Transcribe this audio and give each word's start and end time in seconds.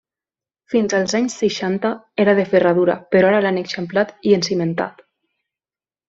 Fins 0.73 0.93
als 0.99 1.11
anys 1.19 1.33
seixanta 1.41 1.91
era 2.25 2.33
de 2.41 2.45
ferradura, 2.55 2.95
però 3.15 3.29
ara 3.33 3.41
l'han 3.47 3.59
eixamplat 3.65 4.15
i 4.31 4.37
encimentat. 4.39 5.05